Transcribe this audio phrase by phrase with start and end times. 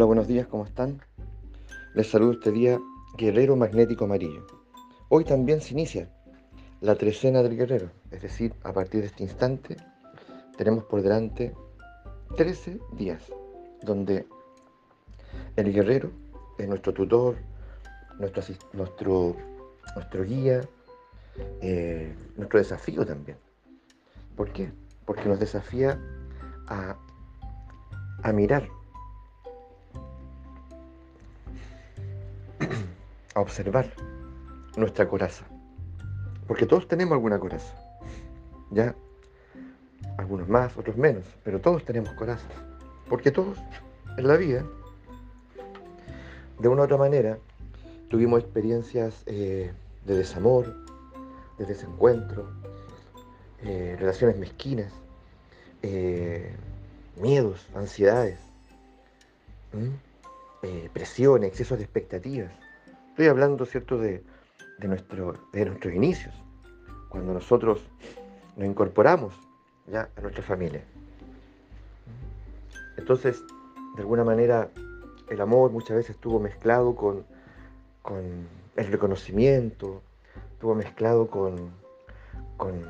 [0.00, 1.02] Hola, buenos días, ¿cómo están?
[1.92, 2.80] Les saludo este día
[3.18, 4.46] Guerrero Magnético Amarillo.
[5.10, 6.08] Hoy también se inicia
[6.80, 9.76] la trecena del guerrero, es decir, a partir de este instante
[10.56, 11.54] tenemos por delante
[12.34, 13.30] 13 días
[13.82, 14.26] donde
[15.56, 16.10] el guerrero
[16.56, 17.36] es nuestro tutor,
[18.18, 19.36] nuestro, nuestro,
[19.96, 20.62] nuestro guía,
[21.60, 23.36] eh, nuestro desafío también.
[24.34, 24.72] ¿Por qué?
[25.04, 26.00] Porque nos desafía
[26.68, 26.96] a,
[28.22, 28.79] a mirar
[33.34, 33.90] a observar
[34.76, 35.44] nuestra coraza.
[36.46, 37.74] Porque todos tenemos alguna coraza.
[38.70, 38.94] Ya,
[40.16, 42.50] algunos más, otros menos, pero todos tenemos corazas.
[43.08, 43.58] Porque todos
[44.16, 44.64] en la vida,
[46.58, 47.38] de una u otra manera,
[48.08, 49.72] tuvimos experiencias eh,
[50.04, 50.74] de desamor,
[51.58, 52.50] de desencuentro,
[53.62, 54.92] eh, relaciones mezquinas,
[55.82, 56.54] eh,
[57.16, 58.38] miedos, ansiedades,
[60.92, 62.50] presión, excesos de expectativas.
[63.20, 64.24] Estoy hablando, ¿cierto?, de,
[64.78, 66.34] nuestro, de nuestros inicios,
[67.10, 67.86] cuando nosotros
[68.56, 69.34] nos incorporamos
[69.86, 70.82] ya a nuestra familia.
[72.96, 73.44] Entonces,
[73.96, 74.70] de alguna manera,
[75.28, 77.26] el amor muchas veces estuvo mezclado con,
[78.76, 80.00] el reconocimiento,
[80.54, 81.72] estuvo mezclado con,
[82.56, 82.86] con,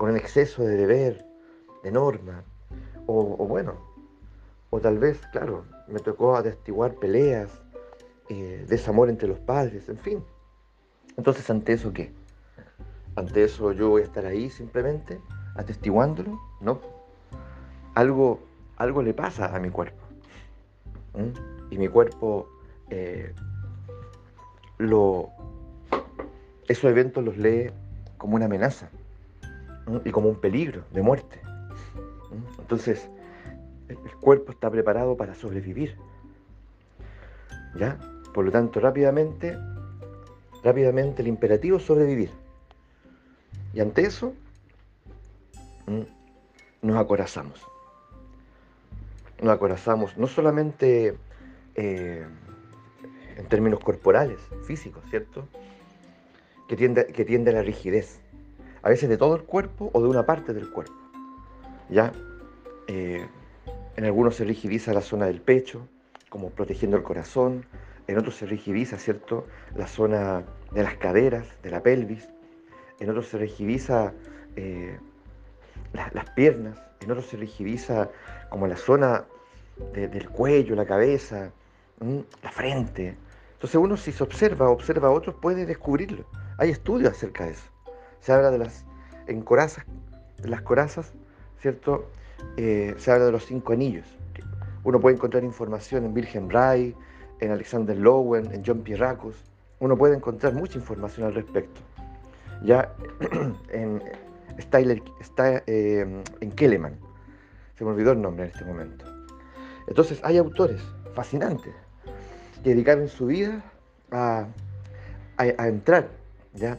[0.00, 1.24] un exceso de deber,
[1.84, 2.42] de norma,
[3.06, 3.74] o, o bueno,
[4.70, 7.52] o tal vez, claro, me tocó atestiguar peleas,
[8.28, 10.24] eh, desamor entre los padres, en fin.
[11.16, 12.12] Entonces, ante eso, ¿qué?
[13.16, 15.20] Ante eso yo voy a estar ahí simplemente
[15.54, 16.80] atestiguándolo, ¿no?
[17.94, 18.40] Algo,
[18.76, 20.02] algo le pasa a mi cuerpo.
[21.70, 22.48] Y mi cuerpo
[22.90, 23.32] eh,
[24.78, 25.30] lo,
[26.66, 27.70] esos eventos los lee
[28.18, 28.90] como una amenaza
[30.04, 31.40] y como un peligro de muerte.
[32.58, 33.08] Entonces,
[33.88, 35.96] el cuerpo está preparado para sobrevivir.
[37.76, 37.98] ¿Ya?
[38.34, 39.56] Por lo tanto, rápidamente,
[40.64, 42.30] rápidamente el imperativo es sobrevivir.
[43.72, 44.34] Y ante eso,
[45.86, 46.02] mm,
[46.82, 47.64] nos acorazamos.
[49.40, 51.16] Nos acorazamos no solamente
[51.76, 52.26] eh,
[53.36, 55.46] en términos corporales, físicos, ¿cierto?
[56.68, 58.20] Que tiende, que tiende a la rigidez.
[58.82, 60.94] A veces de todo el cuerpo o de una parte del cuerpo.
[61.88, 62.12] ¿Ya?
[62.88, 63.24] Eh,
[63.96, 65.86] en algunos se rigidiza la zona del pecho,
[66.28, 67.64] como protegiendo el corazón,
[68.06, 70.42] en otros se rigidiza, ¿cierto?, la zona
[70.72, 72.28] de las caderas, de la pelvis,
[73.00, 74.12] en otros se rigidiza
[74.56, 74.98] eh,
[75.92, 78.10] las piernas, en otros se rigidiza
[78.50, 79.24] como la zona
[79.92, 81.50] del cuello, la cabeza,
[82.42, 83.16] la frente.
[83.54, 86.24] Entonces uno si se observa, observa a otros, puede descubrirlo.
[86.58, 87.64] Hay estudios acerca de eso.
[88.20, 88.84] Se habla de las
[89.26, 89.84] en corazas,
[90.42, 91.12] las corazas,
[91.60, 92.10] ¿cierto?
[92.56, 94.06] Eh, se habla de los cinco anillos.
[94.84, 96.94] Uno puede encontrar información en Wilhelm Reich,
[97.44, 99.34] en Alexander Lowen, en John Pierracos.
[99.80, 101.80] Uno puede encontrar mucha información al respecto.
[102.62, 102.92] Ya
[103.72, 104.02] en,
[104.60, 106.96] Styler, está eh, en Kelleman.
[107.76, 109.04] Se me olvidó el nombre en este momento.
[109.86, 110.80] Entonces hay autores
[111.14, 111.74] fascinantes
[112.62, 113.62] que dedicaron su vida
[114.10, 114.46] a,
[115.38, 116.08] entrar
[116.54, 116.78] ¿ya?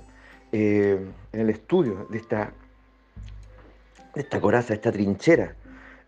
[0.51, 0.99] Eh,
[1.33, 2.53] en el estudio de esta,
[4.13, 5.55] de esta coraza, esta trinchera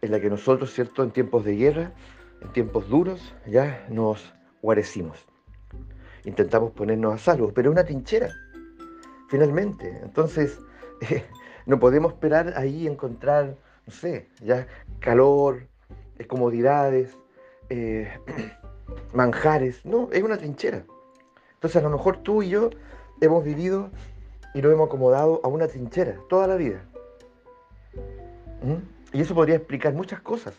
[0.01, 1.91] en la que nosotros, ¿cierto?, en tiempos de guerra,
[2.41, 5.25] en tiempos duros, ya nos guarecimos.
[6.25, 8.29] Intentamos ponernos a salvo, pero una trinchera,
[9.29, 9.99] finalmente.
[10.03, 10.59] Entonces,
[11.09, 11.25] eh,
[11.65, 14.67] no podemos esperar ahí encontrar, no sé, ya
[14.99, 15.67] calor,
[16.17, 17.17] eh, comodidades,
[17.69, 18.11] eh,
[19.13, 19.85] manjares.
[19.85, 20.83] No, es una trinchera.
[21.53, 22.69] Entonces, a lo mejor tú y yo
[23.21, 23.89] hemos vivido
[24.53, 26.83] y nos hemos acomodado a una trinchera toda la vida.
[28.63, 29.15] ¿Mm?
[29.15, 30.53] Y eso podría explicar muchas cosas,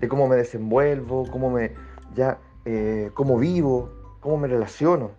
[0.00, 1.72] de cómo me desenvuelvo, cómo me
[2.14, 5.10] ya eh, cómo vivo, cómo me relaciono.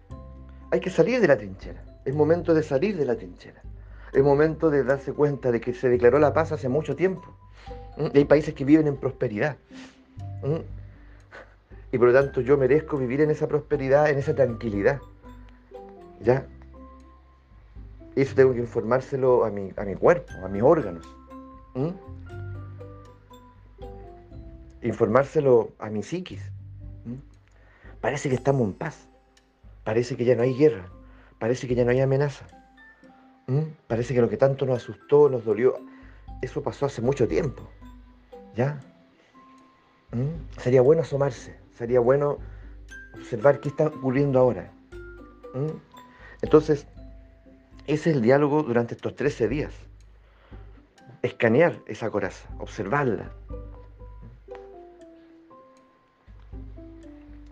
[0.72, 1.84] Hay que salir de la trinchera.
[2.06, 3.62] Es momento de salir de la trinchera.
[4.14, 7.36] Es momento de darse cuenta de que se declaró la paz hace mucho tiempo.
[8.14, 9.58] Y hay países que viven en prosperidad.
[11.92, 15.00] Y por lo tanto yo merezco vivir en esa prosperidad, en esa tranquilidad.
[16.22, 16.46] ¿Ya?
[18.16, 21.06] Eso tengo que informárselo a mi, a mi cuerpo, a mis órganos.
[24.82, 26.42] Informárselo a mi psiquis.
[28.06, 29.08] Parece que estamos en paz.
[29.84, 30.92] Parece que ya no hay guerra.
[31.40, 32.46] Parece que ya no hay amenaza.
[33.48, 33.62] ¿Mm?
[33.88, 35.80] Parece que lo que tanto nos asustó, nos dolió,
[36.44, 37.68] eso pasó hace mucho tiempo.
[38.56, 38.80] ¿Ya?
[40.12, 40.60] ¿Mm?
[40.62, 41.58] Sería bueno asomarse.
[41.74, 42.38] Sería bueno
[43.16, 44.72] observar qué está ocurriendo ahora.
[45.56, 45.72] ¿Mm?
[46.44, 46.86] Entonces,
[47.88, 49.74] ese es el diálogo durante estos 13 días.
[51.24, 53.32] Escanear esa coraza, observarla,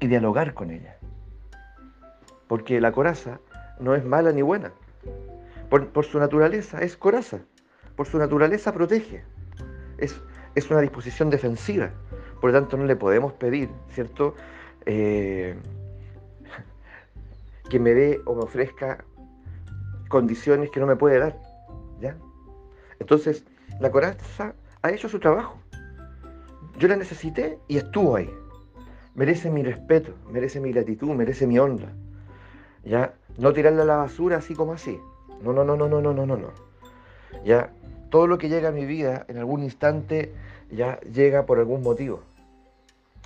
[0.04, 0.98] y dialogar con ella.
[2.50, 3.40] Porque la coraza
[3.80, 4.74] no es mala ni buena.
[5.70, 7.40] Por, su naturaleza es coraza.
[7.96, 9.24] Por su naturaleza protege.
[9.98, 10.22] Es,
[10.56, 11.92] es, una disposición defensiva.
[12.42, 14.36] Por lo tanto, no le podemos pedir, ¿cierto?
[14.86, 15.56] Eh,
[17.70, 19.06] que me dé o me ofrezca
[20.10, 21.38] condiciones que no me puede dar.
[22.02, 22.18] ¿Ya?
[23.00, 23.46] Entonces,
[23.80, 25.58] la coraza ha hecho su trabajo.
[26.78, 28.30] Yo la necesité y estuvo ahí.
[29.16, 31.94] Merece mi respeto, merece mi gratitud, merece mi honra.
[32.84, 33.14] ¿Ya?
[33.38, 35.00] No tirarla a la basura así como así.
[35.42, 36.50] No, no, no, no, no, no, no, no.
[37.46, 37.72] Ya,
[38.10, 40.34] todo lo que llega a mi vida en algún instante
[40.72, 42.22] ya llega por algún motivo.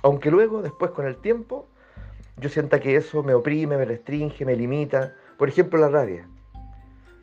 [0.02, 1.66] Aunque luego, después con el tiempo,
[2.36, 5.14] yo sienta que eso me oprime, me restringe, me limita.
[5.38, 6.28] Por ejemplo, la rabia.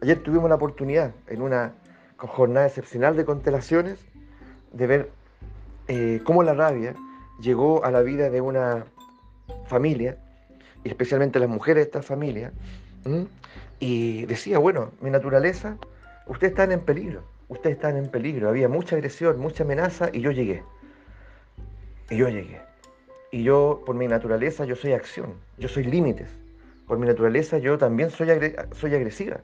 [0.01, 1.73] Ayer tuvimos la oportunidad, en una
[2.17, 3.99] jornada excepcional de constelaciones,
[4.73, 5.11] de ver
[5.87, 6.95] eh, cómo la rabia
[7.39, 8.85] llegó a la vida de una
[9.67, 10.17] familia,
[10.83, 12.51] y especialmente las mujeres de esta familia,
[13.79, 15.77] y decía, bueno, mi naturaleza,
[16.27, 20.31] ustedes están en peligro, ustedes están en peligro, había mucha agresión, mucha amenaza, y yo
[20.31, 20.63] llegué.
[22.09, 22.61] Y yo llegué.
[23.31, 26.29] Y yo, por mi naturaleza, yo soy acción, yo soy límites.
[26.87, 28.29] Por mi naturaleza, yo también soy,
[28.73, 29.41] soy agresiva.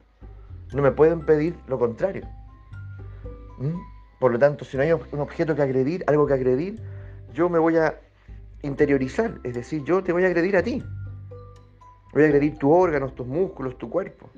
[0.72, 2.26] No me pueden pedir lo contrario.
[4.18, 6.80] Por lo tanto, si no hay un objeto que agredir, algo que agredir,
[7.32, 7.98] yo me voy a
[8.62, 10.82] interiorizar, es decir, yo te voy a agredir a ti.
[12.12, 14.30] Voy a agredir tus órganos, tus músculos, tu cuerpo.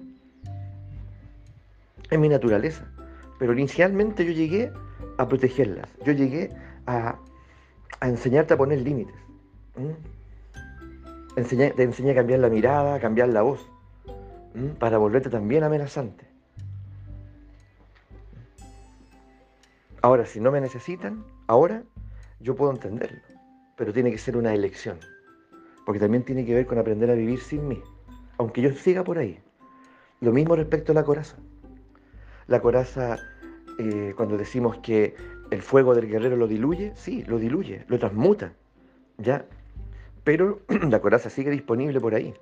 [2.11, 2.87] Es mi naturaleza.
[3.39, 4.73] Pero inicialmente yo llegué
[5.19, 5.89] a protegerlas.
[6.05, 6.51] Yo llegué
[6.87, 7.19] a,
[8.01, 9.17] enseñarte a poner límites.
[11.35, 13.69] te enseñé a cambiar la mirada, a cambiar la voz,
[14.79, 16.27] para volverte también amenazante.
[20.01, 21.83] Ahora, si no me necesitan, ahora
[22.41, 23.21] yo puedo entenderlo,
[23.77, 24.99] pero tiene que ser una elección,
[25.87, 27.83] porque también tiene que ver con aprender a vivir sin mí,
[28.39, 29.41] aunque yo siga por ahí.
[30.21, 31.37] Lo mismo respecto a la coraza.
[32.47, 33.19] La coraza,
[33.79, 35.15] eh, cuando decimos que
[35.51, 38.53] el fuego del guerrero lo diluye, sí, lo diluye, lo transmuta,
[39.19, 39.47] ¿ya?
[40.25, 42.35] Pero la coraza sigue disponible por ahí,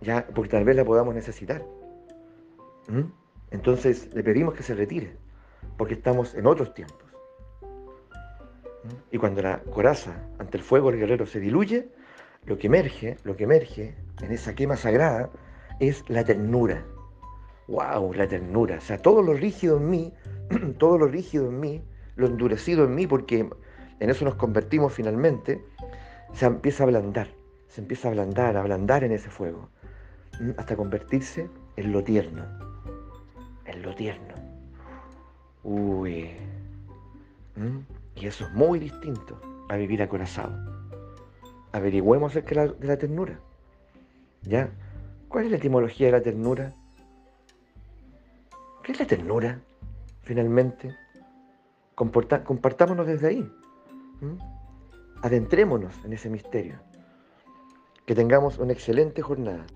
[0.00, 0.26] ¿ya?
[0.34, 1.64] Porque tal vez la podamos necesitar.
[3.50, 5.16] Entonces le pedimos que se retire
[5.76, 7.05] porque estamos en otros tiempos.
[9.10, 11.88] Y cuando la coraza ante el fuego del guerrero se diluye,
[12.44, 15.30] lo que emerge, lo que emerge en esa quema sagrada
[15.80, 16.84] es la ternura.
[17.68, 18.14] ¡Wow!
[18.14, 18.76] La ternura.
[18.78, 20.12] O sea, todo lo rígido en mí,
[20.78, 21.82] todo lo rígido en mí,
[22.14, 23.48] lo endurecido en mí, porque
[24.00, 25.64] en eso nos convertimos finalmente,
[26.32, 27.28] se empieza a ablandar,
[27.68, 29.68] se empieza a ablandar, a ablandar en ese fuego,
[30.56, 32.44] hasta convertirse en lo tierno,
[33.64, 34.34] en lo tierno.
[35.64, 36.30] Uy.
[37.56, 37.95] ¿Mm?
[38.16, 40.56] Y eso es muy distinto a vivir acorazado.
[41.72, 43.38] Averigüemos acerca de la, ternura.
[44.42, 44.70] ¿Ya?
[45.28, 46.72] ¿Cuál es la etimología de la ternura?
[48.82, 49.60] ¿Qué es la ternura,
[50.22, 50.96] finalmente?
[51.94, 53.52] compartámonos desde ahí.
[54.20, 54.38] ¿Mm?
[55.22, 56.78] Adentrémonos en ese misterio.
[58.06, 59.66] Que tengamos una excelente jornada.